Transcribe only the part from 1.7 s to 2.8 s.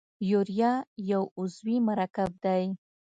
مرکب دی.